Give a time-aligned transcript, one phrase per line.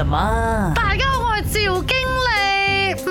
[0.00, 0.72] 怎么？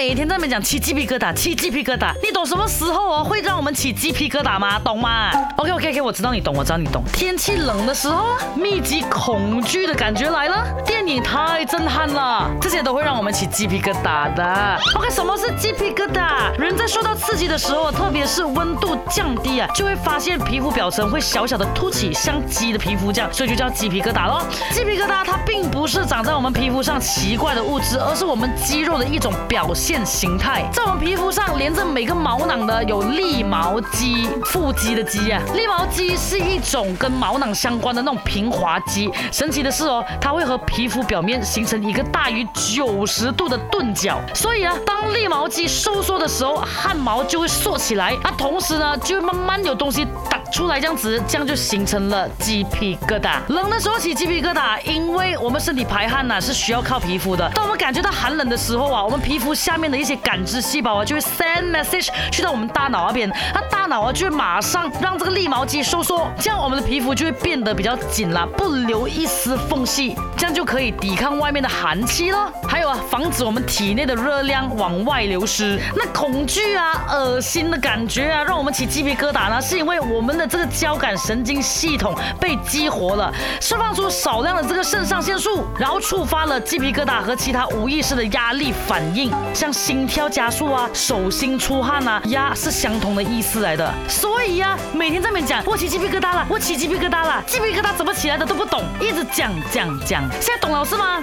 [0.00, 3.22] 每天那边讲，起鸡皮疙瘩，起鸡皮疙瘩，你懂什么时候哦？
[3.22, 4.78] 会让我们起鸡皮疙瘩吗？
[4.82, 7.04] 懂吗？OK OK OK，我知道你懂，我知道你懂。
[7.12, 8.24] 天气冷的时候，
[8.56, 14.78] 密集恐惧的感觉来了，电影太震撼了，这些都会让我们起鸡皮疙瘩的。
[14.94, 16.50] OK，什么是鸡皮疙瘩？
[16.58, 24.40] 人在受到刺激的时候，特别是温度降低啊，就会发现皮肤表层会小小的凸起，像鸡的皮肤这样，所以就叫鸡皮疙瘩咯。
[24.72, 29.89] 鸡皮疙瘩它并不是长在我们皮肤上奇怪的物质，而是我们肌肉的一种表现。
[30.06, 39.10] 形态在我们皮肤上连着每个毛囊的有立毛肌，腹肌的肌啊，立毛肌是一种跟毛囊相关的那种平滑肌。
[39.32, 50.39] 神奇的是哦，它会和皮肤表面形成一个大于九十度的钝角，所以啊，当立毛肌收缩的时候，汗毛就会竖起来，那同时呢，就会慢慢有东西打。
[50.50, 53.38] 出来这样子，这样就形成了鸡皮疙瘩。
[53.48, 57.48] 冷的时候起鸡皮疙瘩，因为我们身体排汗呐是需要靠皮肤的。
[57.54, 72.50] 当我们感觉到寒冷的时候啊，我们皮肤下面的一些感知细胞啊就会 send message 去到我们大脑那边，那大脑啊就会马上让这个立毛肌收缩，这样我们的皮肤就会变得比较紧了，不留一丝缝隙，这样就可以抵抗外面的寒气了。
[72.68, 75.78] 还有啊，防止我们体内的热量往外流失。
[75.94, 80.39] 那恐惧啊、恶心的感觉啊，让我们起鸡皮疙瘩呢，是因为我们。
[80.46, 93.92] 这个交感神经系统被激活了，释放出少量的这个肾上腺素，然后触发了鸡皮疙瘩和其他无意识的压力反应，像心跳加速啊、手心出汗啊，压是相同的意思来的。
[94.08, 101.20] 所以呀，每天在那讲，我起鸡皮疙瘩了，我起鸡皮疙瘩了，鸡皮疙瘩怎么起来的都不懂，一直讲讲讲，现在懂了是吗？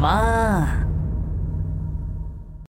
[0.00, 0.89] 嘛。